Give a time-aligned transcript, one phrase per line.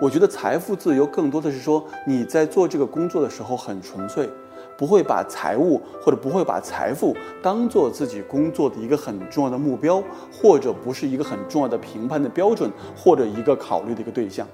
[0.00, 4.30] 我觉得财富自由更多的是说你在做这个工作的时候很纯粹，
[4.76, 10.00] 不会把财务或者不会把财富当做自己工作的一个很重要的目标，
[10.32, 14.46] 或者不是一个很重要的评判的标准，或者一个考虑的一个对象。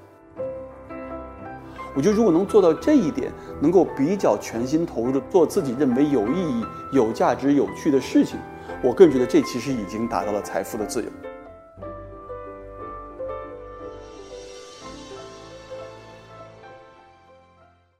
[1.95, 3.31] 我觉得如果能做到这一点，
[3.61, 8.39] 能够比较全心投入的做自己认为有意义、有价值、有趣的事情，
[8.83, 11.09] 我个人觉得这其实已经达到了财富的自由。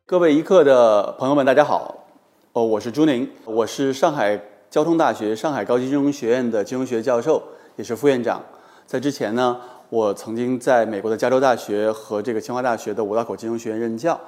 [0.07, 2.05] 各位一课的朋友们，大家好，
[2.53, 7.41] 哦，我是朱宁，我是上海交通大学上海高级金融学院的金融学教授，
[7.75, 8.39] 也是副院长。
[8.85, 9.59] 在之前呢。
[9.89, 14.19] 我曾经在美国的加州大学和这个清华大学的五道口金融学院任教，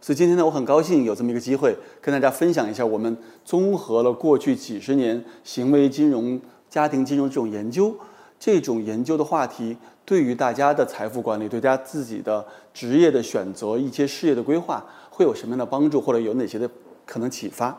[0.00, 7.96] 所以今天呢，我很高兴有这么一个机会跟大家分享一下我们综合了过去几十年行为金融、家庭金融这种研究，
[8.38, 14.84] 这种研究的话题对于大家的财富管理、对大家自己的职业的选择、一些事业的规划
[15.16, 16.68] 会有什么样的帮助，或者有哪些的
[17.06, 17.74] 可能启发。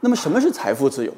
[0.00, 1.12] 那么，什么是财富自由？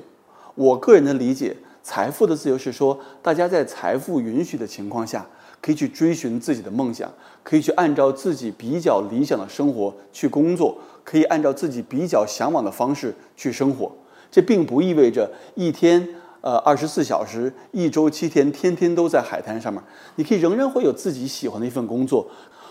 [0.54, 1.56] 我个人的理解。
[1.82, 5.26] 财富的自由是说，大家在财富允许的情况下，
[5.62, 7.10] 可以去追寻自己的梦想，
[7.42, 13.90] 可以去按照自己比较理想的生活去工作，可以按照自己比较向往的方式去生活。
[14.30, 16.06] 这并不意味着一天
[16.42, 19.82] 呃二十四小时、一周七天，天天都在海滩上面。
[20.16, 22.28] 你可以仍然会有自己喜欢的一份工作，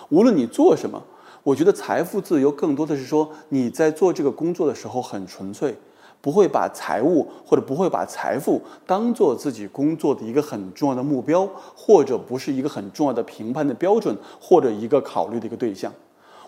[0.09, 1.01] 无论你做什么。
[1.47, 5.73] 我觉得财富自由更多的是说，你在做这个工作的时候很纯粹。
[6.19, 15.93] 不会把财务或者不会把财富当做自己工作的一个很重要的目标，或者不是一个很重要的评判的标准，或者一个考虑的一个对象。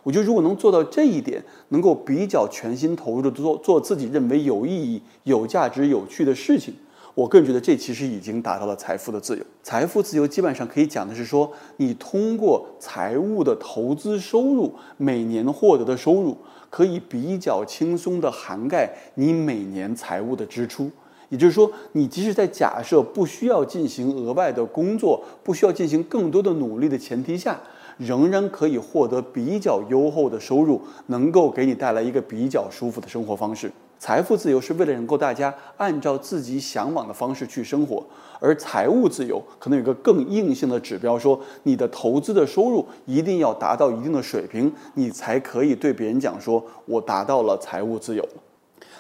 [0.03, 6.73] 我觉得如果能做到这一点，能够比较全心投入的做做自己认为有意义、有价值、有趣的事情，
[7.20, 9.44] 我个人觉得这其实已经达到了财富的自由。
[9.62, 16.38] 财富自由基本上可以讲的是说，你通过财务的投资收入，每年获得的收入。
[16.69, 20.90] 可以比较轻松地涵盖你每年财务的支出，
[21.28, 27.59] 也就是说，你即使在假设不需要进行额外的工作，不需要进行更多的努力的前提下，
[27.97, 33.69] 仍然可以获得比较优厚的收入，能够给你带来一个比较舒服的生活方式。
[33.99, 38.01] 财富自由是为了能够大家按照自己向往的方式去生活，
[38.39, 48.25] 而财务自由可能有个更硬性的指标，说你的投资的收入一定要达到一定的水平，你才可以对别人讲说，我达到了财务自由。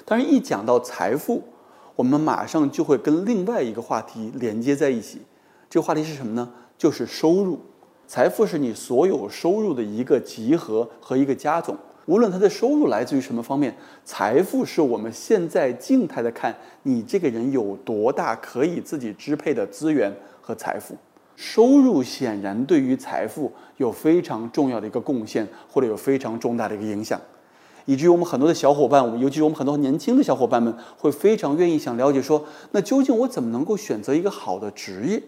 [0.03, 1.41] 但是，一讲到财富，
[1.95, 5.21] 我们马上就会跟另外一个话题连接在一起。
[5.69, 6.51] 这个话题是什么呢？
[6.77, 7.57] 就是收入。
[8.05, 11.77] 财富是你所有收入的一个集合和一个加总。
[12.05, 20.11] 无论他的收入来自于什么方面，财富是我们现在静态的看你这个人有多大可以自己支配的资源
[20.41, 20.95] 和财富。
[21.35, 27.17] 收入显然对于财富有非常重要的一个贡献，或者有非常重大的一个影响，
[27.85, 35.23] 以至于我们很多的小伙伴，尤其是我们很多年轻的小伙伴们，会非常愿意想了解说，那究竟我怎么能够选择一个好的职业？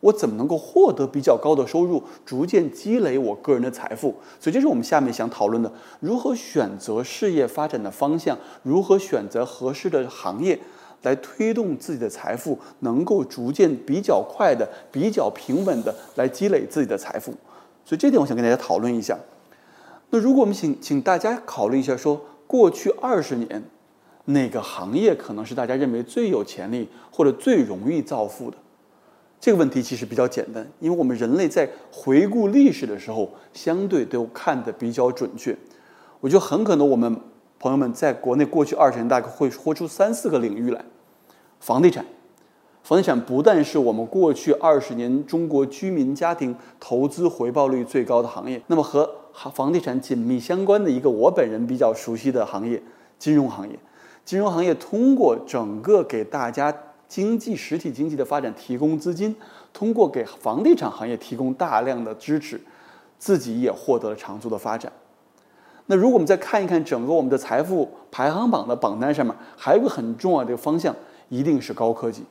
[0.00, 4.14] 我怎么能够获得比较高的收入，逐渐积累我个人的财富？
[4.38, 10.58] 所以，这是我们下面想讨论的：如何选择事业发展的方向，如何选择合适的行业，
[11.02, 17.32] 来推动自己的财富，能够逐渐比较快的、比较平稳的来积累自己的财富。
[17.84, 19.18] 所以，这点我想跟大家讨论一下。
[20.10, 23.62] 那如果我们请请大家考虑一下，说过去二十年，
[24.26, 28.56] 哪个行业可能是大家认为最有潜力或者最容易造富的？
[29.38, 35.56] 这个问题其实比较简单，因为我们人类在回顾历史的时候，相对都看得比较准确。
[36.20, 37.14] 我觉得很可能我们
[37.60, 40.84] 朋友们在国内过去二十年大概会豁出三四个领域来。
[41.60, 42.04] 房地产，
[42.82, 49.08] 房地产不但是我们过去二十年中国居民家庭投资回报率最高的行业，那么和
[49.54, 52.82] 房地产紧密相关的一个我本人比较熟悉的行业——
[53.18, 53.78] 金融行业。
[54.24, 56.74] 金融行业通过整个给大家。
[57.08, 59.34] 经济实体经济的发展提供资金，
[59.72, 62.60] 通过给房地产行业提供大量的支持，
[63.18, 64.92] 自己也获得了长足的发展。
[65.86, 70.94] 那如果我们再看一看整个我们的财富排行榜的榜单上面，还有一个很重要的方向，
[71.28, 72.24] 一定是高科技。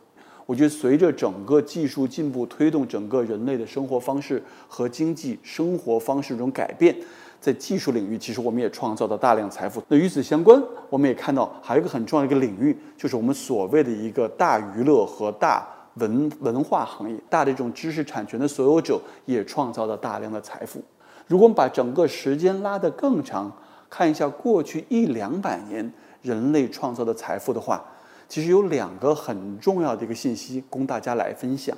[0.46, 6.96] 我觉得随着整个技术进步，推动整个人类的生活方式和经济生活方式这种改变。
[7.42, 9.84] 在技术领域，其实我们也创造了大量财富。
[9.88, 10.60] 那与此相关，
[10.90, 20.82] 我们也看到还有一个很重要的一个领域，就是我们所谓的一个大娱乐和大文文化行业，大的这种知识产权的所有者也创造了大量的财富。
[21.28, 23.52] 如果我们把整个时间拉得更长，
[23.90, 25.92] 看一下过去一两百年
[26.24, 27.84] 人类创造的财富的话，
[28.28, 31.78] 其实有两个很重要的一个信息供大家来分享。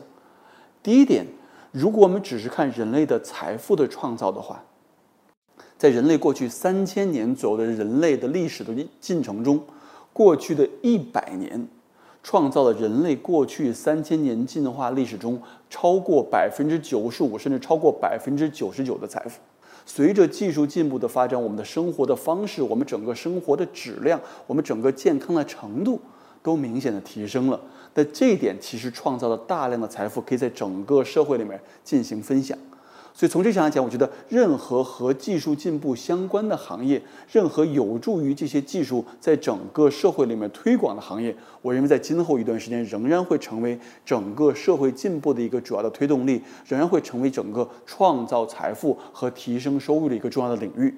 [0.82, 1.26] 第一点。
[1.74, 4.64] 如果我们只是看人类的财富的创造的话，
[5.78, 9.62] 在人类过去三千年左右的人类的历史的进程中，
[10.12, 11.68] 过去的一百年
[12.24, 15.40] 创造了人类过去三千年进化历史中
[15.70, 19.40] 超过百分之九十五甚至超过百分之九十九的财富。
[19.86, 26.00] 随着技术进步的发展，我们的生活的方式，我们整个生活的质量，我们整个健康的程度
[26.48, 27.60] 都明显的提升了。
[27.94, 32.58] 那这一点其实创造了大量的财富，可以在整个社会里面进行分享。
[33.14, 50.96] 所以从这上来讲，我觉得任何和技术进步相关的行业，任何有助于这些技术在整个社会里面推广的行业，我认为在今后一段时间仍然会成为整个社会进步的一个主要的推动力，仍然会成为整个创造财富和提升收入的一个重要的领域。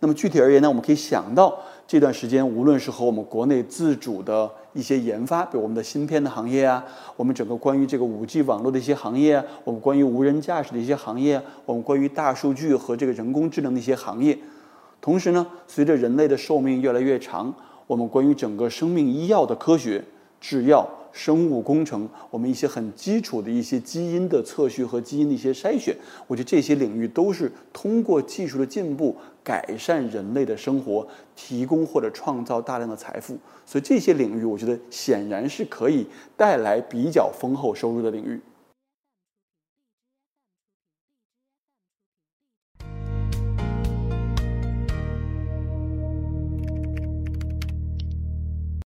[0.00, 6.84] 那么具体而言呢，我们可以想到这段时间，无论是和我们国内自主的一些研发，比如我们的芯片的行业啊，
[7.16, 14.38] 我们整个关于这个五 G 网络的一些行业，我们关于无人驾驶的一些行业，我们关于大数据和这个人工智能的一些行业。
[15.00, 17.54] 同时呢，随着人类的寿命越来越长，
[17.86, 20.04] 我们关于整个生命医药的科学、
[20.40, 20.86] 制药。
[21.16, 25.96] 生物工程，我们一些很基础的一些基因的测序和基因的一些筛选，
[26.26, 33.38] 我觉得这些领域都是通过技术的进步改善人类的生活，提供或者创造大量的财富。
[33.64, 38.38] 所以这些领域，我觉得显然是可以带来比较丰厚收入的领域。